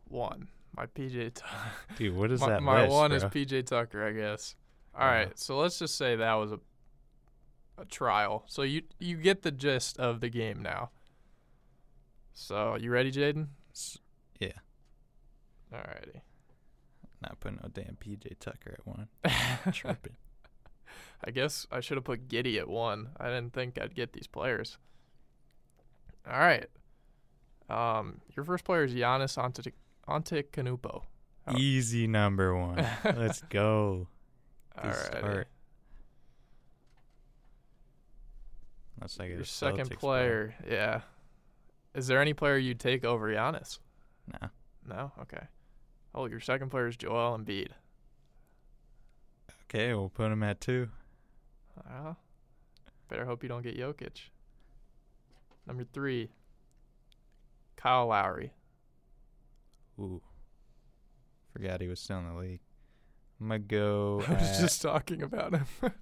[0.09, 0.49] One.
[0.77, 1.55] My PJ Tucker.
[1.97, 3.25] Dude, what is my that my list, one is?
[3.25, 4.57] PJ Tucker, I guess.
[4.95, 5.13] All Wow.
[5.13, 6.61] right, so let's just say that was a
[7.77, 8.45] a trial.
[8.47, 10.91] So you you get the gist of the game now.
[12.33, 13.49] So you ready, Jaden?
[14.41, 14.53] Yeah.
[15.73, 16.21] Alrighty.
[17.23, 19.09] Not putting no damn PJ Tucker at one.
[19.73, 20.15] Tripping.
[21.25, 23.09] I guess I should have put Giddey at one.
[23.19, 24.79] I didn't think I'd get these players.
[26.31, 26.67] All right.
[27.69, 29.39] Um, your first player is Giannis
[30.09, 31.03] Ante- Antetokounmpo.
[31.47, 31.57] Oh.
[31.57, 32.87] Easy number one.
[33.05, 34.09] Let's go.
[34.77, 35.49] Start.
[38.97, 41.01] Unless I get Your second Celtics player, yeah.
[41.95, 43.79] Is there any player you'd take over Giannis?
[44.41, 44.49] No.
[44.89, 45.13] No.
[45.23, 45.47] Okay.
[46.15, 47.69] Oh, your second player is Joel Embiid.
[49.65, 50.89] Okay, we'll put him at two.
[51.85, 52.17] Well,
[53.09, 54.29] better hope you don't get Jokic.
[55.67, 56.31] Number three,
[57.77, 58.53] Kyle Lowry.
[59.99, 60.21] Ooh.
[61.53, 62.61] Forgot he was still in the league.
[63.41, 64.23] I'm gonna go.
[64.29, 65.67] I was just talking about him.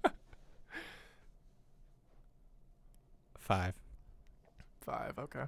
[3.38, 3.74] five.
[4.80, 5.18] Five.
[5.18, 5.44] Okay.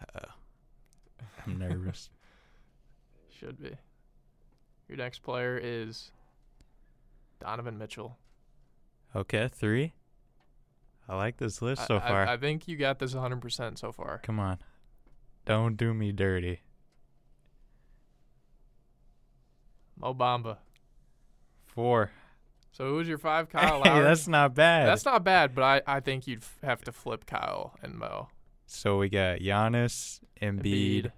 [0.00, 0.30] Uh-oh.
[1.46, 2.10] I'm nervous.
[3.38, 3.70] Should be.
[4.88, 6.10] Your next player is
[7.40, 8.18] Donovan Mitchell.
[9.14, 9.92] Okay, three.
[11.08, 12.26] I like this list so I, far.
[12.26, 14.20] I think you got this 100% so far.
[14.24, 14.58] Come on.
[15.44, 16.60] Don't do me dirty.
[19.98, 20.58] Mo Bamba.
[21.64, 22.10] Four.
[22.72, 23.48] So who's your five?
[23.48, 24.86] Kyle Hey, that's not bad.
[24.86, 28.28] That's not bad, but I, I think you'd f- have to flip Kyle and Mo.
[28.66, 31.10] so we got Giannis, Embiid.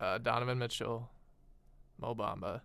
[0.00, 1.10] uh, Donovan Mitchell,
[2.00, 2.60] Mo Bamba,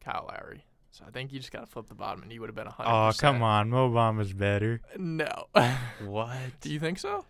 [0.00, 0.64] Kyle Lowry.
[0.90, 2.66] So I think you just got to flip the bottom, and you would have been
[2.66, 2.84] a 100%.
[2.86, 3.68] Oh, come on.
[3.70, 4.80] Mo Bamba's better.
[4.98, 5.46] No.
[6.04, 6.38] What?
[6.60, 7.24] Do you think so?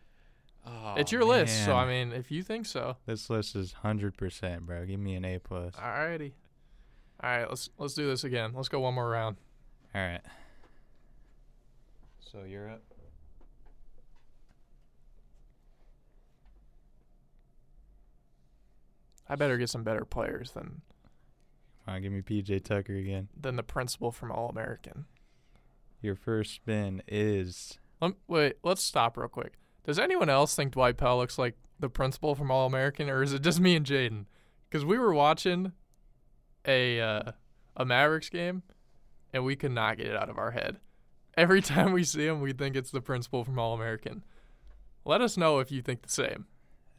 [0.67, 4.61] Oh, it's your list, so I mean, if you think so, This list is 100%,
[4.63, 4.85] bro.
[4.85, 5.39] Give me an A+.
[5.39, 5.75] plus.
[5.77, 6.33] alrighty.
[7.23, 8.53] All right, let's let's do this again.
[8.55, 9.37] Let's go one more round.
[9.95, 10.21] All right.
[12.21, 12.83] So you're up.
[19.29, 20.83] I better get some better players than
[21.85, 23.29] Come on, give me PJ Tucker again.
[23.41, 25.07] than the principal from All American.
[26.03, 29.55] Your first spin is Um, wait, let's stop real quick.
[29.87, 33.33] Does anyone else think Dwight Powell looks like the principal from All American, or is
[33.33, 34.25] it just me and Jaden?
[34.69, 35.73] Because we were watching
[36.67, 37.33] a uh,
[37.77, 38.65] a Mavericks game,
[39.33, 40.79] and we could not get it out of our head.
[41.37, 44.25] Every time we see him, we think it's the principal from All American.
[45.05, 46.47] Let us know if you think the same.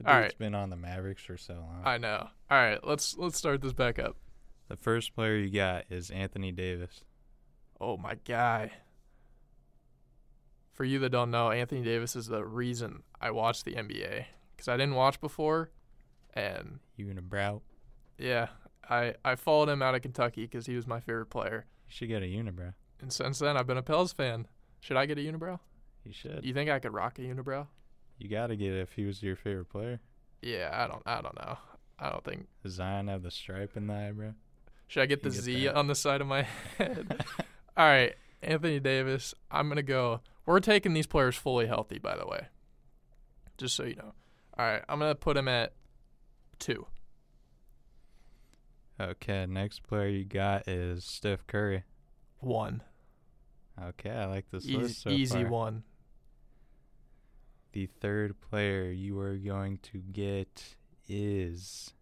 [0.05, 0.37] All right.
[0.37, 1.81] been on the Mavericks for so long.
[1.83, 2.29] I know.
[2.49, 4.15] All right, let's let's start this back up.
[4.69, 7.03] the first player you got is Anthony Davis.
[7.81, 8.71] Oh my guy.
[10.77, 14.67] For you that don't know, Anthony Davis is the reason I watched the NBA because
[14.67, 15.71] I didn't watch before,
[16.35, 17.61] and Unibrow.
[18.19, 18.49] Yeah,
[18.89, 22.07] I I followed him out of Kentucky because he was my favorite player, You should
[22.09, 22.73] get a unibrow.
[23.01, 24.47] and since then I've been a Pels fan.
[24.79, 25.59] Should I get a unibrow?
[26.05, 26.45] You should.
[26.45, 27.67] You think I could rock a unibrow?
[28.19, 29.99] You got to get it if he was your favorite player.
[30.43, 31.57] Yeah, I don't I don't know.
[31.99, 32.47] I don't think.
[32.63, 34.33] Does Zion have the stripe in the eyebrow?
[34.87, 35.75] Should I get the get Z that.
[35.75, 36.43] on the side of my
[36.77, 37.25] head?
[37.75, 38.13] All right,
[38.43, 39.33] Anthony Davis.
[39.49, 40.21] I'm gonna go.
[40.47, 42.47] We're taking these players fully healthy, by the way.
[43.57, 44.13] Just so you know.
[44.57, 45.73] All right, I'm gonna put him at
[46.57, 46.87] two.
[48.99, 51.83] Okay, next player you got is Steph Curry.
[52.39, 52.81] One.
[53.83, 55.51] Okay, I like this Easy, list so easy far.
[55.51, 55.83] one.
[57.73, 60.77] The third player you are going to get
[61.09, 61.93] is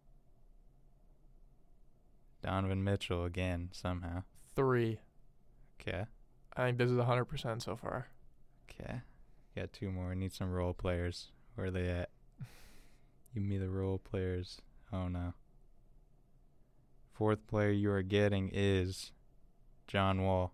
[2.44, 4.24] Donovan Mitchell again somehow.
[4.56, 5.00] Three.
[5.82, 6.06] Okay,
[6.56, 8.08] I think this is 100% so far.
[8.70, 9.02] Okay.
[9.56, 10.14] Got two more.
[10.16, 11.32] Need some role players.
[11.56, 12.10] Where are they at?
[13.34, 14.62] Give me the role players.
[14.92, 15.34] Oh no.
[17.14, 19.12] Fourth player you are getting is
[19.88, 20.52] John Wall.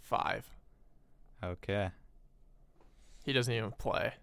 [0.00, 0.44] Five.
[1.44, 1.90] Okay.
[3.24, 4.14] He doesn't even play.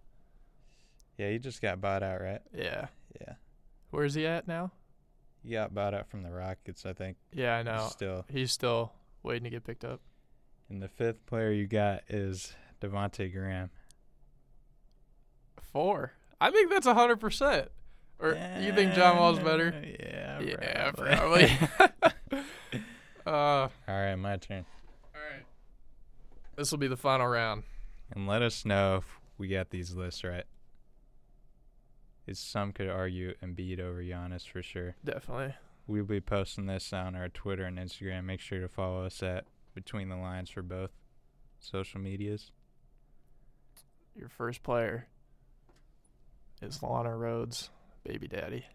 [1.17, 2.41] Yeah, he just got bought out, right?
[2.53, 2.87] Yeah.
[3.19, 3.33] Yeah.
[3.91, 4.71] Where's he at now?
[5.43, 7.17] He got bought out from the Rockets, I think.
[7.33, 7.87] Yeah, I know.
[7.89, 8.25] Still.
[8.29, 8.91] He's still
[9.23, 10.01] waiting to get picked up.
[10.69, 13.69] And the fifth player you got is Devonte Graham.
[15.61, 16.13] Four.
[16.41, 17.67] I think that's 100%.
[18.19, 19.73] Or you think John Wall's better?
[19.99, 21.47] Yeah, Yeah, probably.
[22.29, 22.41] probably.
[23.25, 24.65] uh, All right, my turn.
[25.15, 25.43] all right.
[26.55, 27.63] This will be the final round.
[28.11, 30.45] And let us know if we got these lists right.
[32.27, 34.95] It's some could argue Embiid over Giannis for sure.
[35.03, 35.55] Definitely.
[35.87, 38.25] We'll be posting this on our Twitter and Instagram.
[38.25, 40.91] Make sure to follow us at Between the Lines for both
[41.59, 42.51] social medias.
[44.19, 45.07] Your first player
[46.61, 47.69] is Lana Rhoades,
[48.03, 48.65] baby daddy.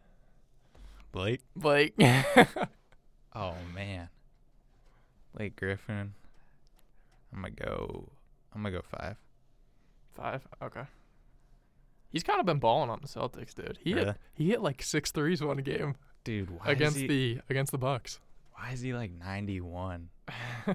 [1.12, 1.40] Blake.
[1.54, 1.94] Blake.
[3.36, 4.08] Oh man.
[5.36, 6.14] Blake Griffin.
[7.34, 8.08] I'm gonna go.
[8.54, 9.16] I'm gonna go five.
[10.14, 10.46] Five.
[10.62, 10.84] Okay.
[12.10, 13.76] He's kind of been balling on the Celtics, dude.
[13.82, 14.06] He Really?
[14.06, 17.72] hit, he hit like six threes one game Dude, why against is he, the against
[17.72, 18.20] the Bucks.
[18.52, 20.10] Why is he like 91?
[20.68, 20.74] you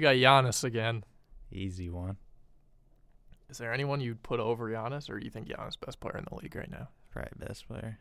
[0.00, 1.04] got Giannis again.
[1.52, 2.16] Easy one.
[3.50, 6.24] Is there anyone you'd put over Giannis, or do you think Giannis best player in
[6.28, 6.88] the league right now?
[7.12, 7.98] Probably best player.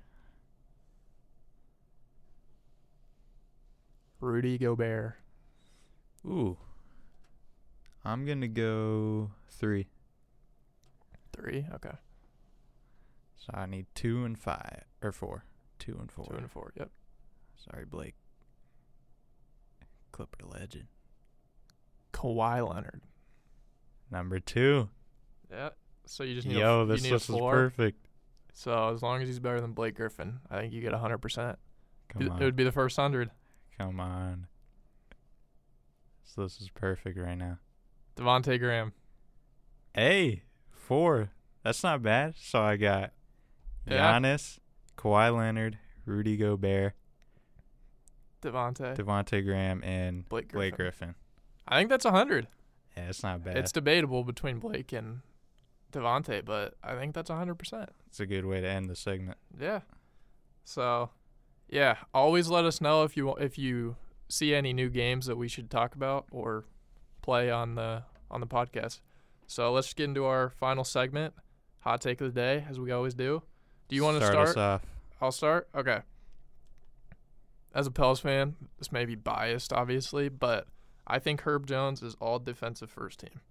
[4.20, 5.16] Rudy Gobert.
[6.26, 6.58] Ooh.
[8.06, 9.88] I'm gonna go three.
[11.36, 11.66] Three.
[11.74, 11.98] Okay.
[13.36, 15.46] So I need two and five or four.
[15.80, 16.26] Two and four.
[16.26, 16.72] Two and four.
[16.78, 16.89] Yep.
[17.70, 18.16] Sorry, Blake.
[20.12, 20.86] Clipper legend.
[22.14, 23.02] Kawhi Leonard.
[24.10, 24.89] Number two.
[25.54, 25.70] Yeah.
[26.06, 28.06] So you just need Yo, a, this you need list is perfect.
[28.54, 31.58] So as long as he's better than Blake Griffin, I think you get hundred percent.
[32.10, 32.41] Come on.
[32.41, 33.32] It would be the first hundred.
[33.78, 34.47] Come on.
[36.24, 37.60] So this is perfect right now.
[38.16, 38.93] Devonte Graham.
[39.93, 41.30] Hey, four.
[41.64, 42.36] That's not bad.
[42.38, 43.12] So I got
[43.88, 44.20] Yeah.
[44.20, 44.60] Giannis,
[44.97, 46.93] Kawhi Leonard, Rudy Gobert,
[48.41, 50.60] Devontae, Devonte Graham, and Blake Griffin.
[50.60, 51.16] Blake Griffin.
[51.68, 52.47] I think that's 100.
[52.97, 53.58] Yeah, it's not bad.
[53.58, 55.22] It's debatable between Blake and
[55.94, 57.88] Devonte, but I think that's 100%.
[58.08, 59.38] It's a good way to end the segment.
[59.60, 59.82] Yeah.
[60.66, 61.10] So,
[61.70, 63.96] yeah, always let us know if you if you
[64.30, 66.66] see any new games that we should talk about or
[67.22, 69.00] play on the on the podcast.
[69.48, 71.34] So let's get into our final segment,
[71.80, 73.44] hot take of the day, as we always do.
[73.88, 74.50] Do you want to start?
[74.50, 74.82] start?
[75.22, 75.68] I'll start.
[75.76, 76.00] Okay.
[77.76, 80.68] As a Pels fan, this may be biased, obviously, but
[81.08, 83.41] I think Herb Jones is all defensive first team.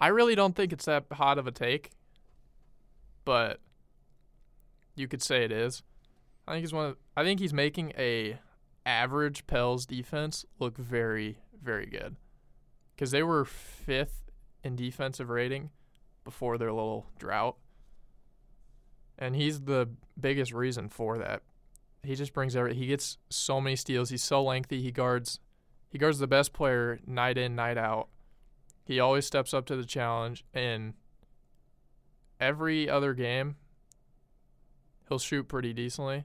[0.00, 1.90] I really don't think it's that hot of a take,
[3.24, 3.60] but
[4.94, 5.82] you could say it is.
[6.48, 6.96] I think he's one of.
[7.16, 8.38] I think he's making a
[8.86, 12.16] average Pels defense look very, very good,
[12.94, 14.30] because they were fifth
[14.64, 15.70] in defensive rating
[16.24, 17.56] before their little drought
[19.20, 19.88] and he's the
[20.18, 21.42] biggest reason for that.
[22.02, 22.74] He just brings every.
[22.74, 24.08] He gets so many steals.
[24.08, 24.80] He's so lengthy.
[24.80, 25.38] He guards.
[25.90, 28.08] He guards the best player night in, night out.
[28.90, 30.94] He always steps up to the challenge, and
[32.40, 33.54] every other game,
[35.08, 36.24] he'll shoot pretty decently,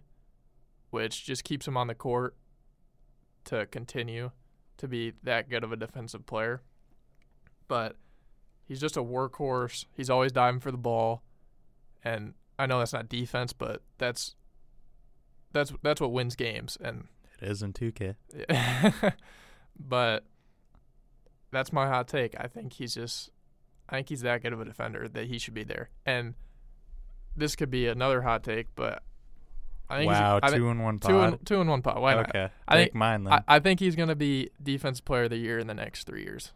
[0.89, 2.35] which just keeps him on the court
[3.43, 4.31] to continue
[4.77, 6.63] to be that good of a defensive player.
[7.67, 7.97] But
[8.67, 9.85] he's just a workhorse.
[9.93, 11.21] He's always diving for the ball,
[12.03, 14.33] and I know that's not defense, but that's
[15.51, 16.79] that's that's what wins games.
[16.83, 17.09] And
[17.39, 18.15] It is in 2K.
[19.79, 20.23] but
[21.55, 22.35] that's my hot take.
[22.39, 23.31] I think he's just
[23.89, 25.89] I think he's that good of a defender that he should be there.
[26.05, 26.33] And
[27.35, 29.03] this could be another hot take, but
[29.89, 32.01] I think Wow, he's, I two in one two in, two in one pot.
[32.01, 32.29] Why not?
[32.29, 33.33] okay, I take think- mine then.
[33.33, 36.23] I, I think he's gonna be defense player of the year in the next three
[36.23, 36.51] years.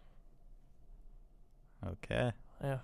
[1.86, 2.32] okay.
[2.64, 2.80] Yeah.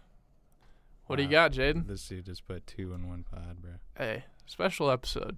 [1.07, 1.49] What do you Wow.
[1.49, 1.87] got, Jaden?
[1.87, 3.71] This dude just put two in one pod, bro.
[3.97, 5.37] Hey, special episode.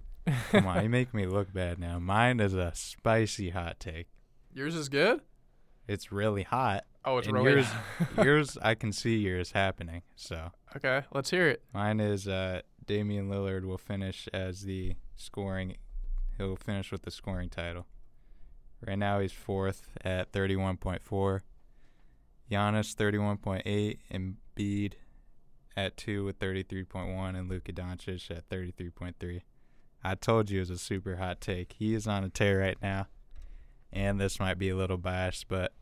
[0.50, 1.98] Come on, you make me look bad now.
[1.98, 4.06] Mine is a spicy hot take.
[4.54, 5.20] Yours is good.
[5.88, 6.84] It's really hot.
[7.04, 7.72] Oh, it's And really yours-
[8.18, 10.02] yours, I can see yours happening.
[10.14, 11.02] So okay.
[11.12, 11.62] Let's hear it.
[11.72, 15.76] mine is uh, Damian Lillard will finish as the scoring.
[16.36, 17.86] He'll finish with the scoring title.
[18.86, 21.40] Right now he's fourth at 31.4.
[22.50, 24.92] Giannis 31.8, Embiid
[25.76, 29.40] at two with 33.1, and Luka Doncic at 33.3.
[30.02, 31.74] I told you it was a super hot take.
[31.78, 33.08] He is on a tear right now,
[33.92, 35.72] and this might be a little biased, but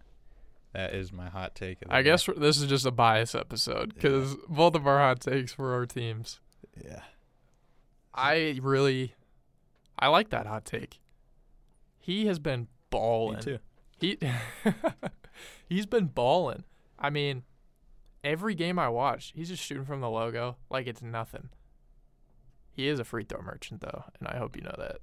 [0.72, 1.82] that is my hot take.
[1.82, 4.98] Of the I guess we're- this is just a bias episode because both of our
[4.98, 6.40] hot takes for our teams.
[6.82, 7.02] Yeah.
[8.14, 9.14] I really,
[9.98, 11.00] I like that hot take.
[11.98, 13.36] He has been balling.
[13.36, 13.58] Me too.
[13.98, 14.18] He,
[15.68, 16.64] he's been balling.
[16.98, 17.42] I mean,
[18.24, 21.50] every game I watch, he's just shooting from the logo like it's nothing.
[22.72, 24.98] He is a free throw merchant though, and I hope you know that.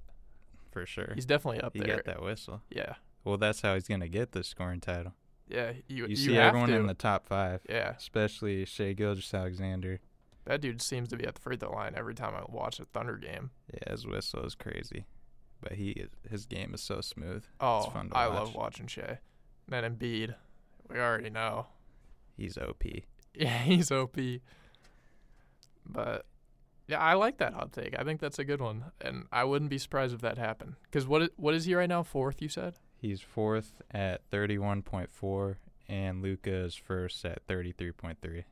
[0.74, 1.12] For sure.
[1.14, 1.96] He's definitely up he there.
[1.96, 2.60] got that whistle.
[2.68, 2.94] Yeah,
[3.24, 5.14] Well, that's how he's gonna get the scoring title.
[5.48, 5.72] yeah.
[5.88, 6.76] You You, you, see everyone to.
[6.76, 10.00] in the top five, yeah, especially Shai Gilgeous-Alexander.
[10.44, 12.84] that dude seems to be at the free throw line every time I watch a
[12.84, 13.50] Thunder game.
[13.72, 15.06] Yeah, his whistle is crazy,
[15.62, 17.44] but he is, his game is so smooth.
[17.60, 18.34] Oh, fun to I watch.
[18.36, 19.18] love watching Shea.
[19.68, 20.34] Then Embiid,
[20.90, 21.66] we already know.
[22.36, 22.82] He's OP.
[23.36, 24.16] Yeah, he's OP.
[25.86, 26.24] But
[26.86, 27.98] yeah, I like that hot take.
[27.98, 30.74] I think that's a good one, and I wouldn't be surprised if that happened.
[30.84, 32.02] Because what what is he right now?
[32.02, 32.74] Fourth, you said.
[32.96, 35.58] He's fourth at thirty-one point four,
[35.88, 38.44] and Luka is first at thirty-three point three.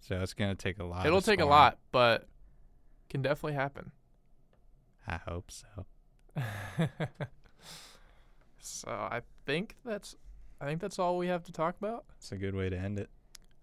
[0.00, 1.06] So it's gonna take a lot.
[1.06, 2.28] It'll take a lot, but
[3.08, 3.92] can definitely happen.
[5.06, 5.86] I hope so.
[8.60, 10.16] so I think that's
[10.60, 12.04] I think that's all we have to talk about.
[12.18, 13.10] It's a good way to end it.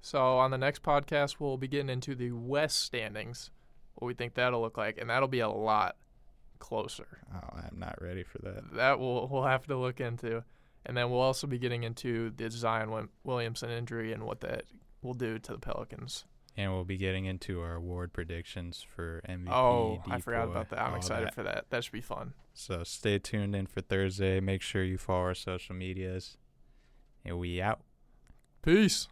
[0.01, 3.51] So on the next podcast, we'll be getting into the West standings,
[4.01, 5.95] what we think that'll look like, and that'll be a lot
[6.57, 7.19] closer.
[7.33, 8.73] Oh, I'm not ready for that.
[8.73, 10.43] That we'll we'll have to look into,
[10.87, 14.63] and then we'll also be getting into the Zion Williamson injury and what that
[15.03, 16.25] will do to the Pelicans.
[16.57, 19.51] And we'll be getting into our award predictions for MVP.
[19.51, 20.81] oh, I forgot about that.
[20.81, 21.35] I'm excited that.
[21.35, 21.65] for that.
[21.69, 22.33] That should be fun.
[22.53, 24.39] So stay tuned in for Thursday.
[24.41, 26.37] Make sure you follow our social medias.
[27.23, 27.81] And we out.
[28.63, 29.07] Peace.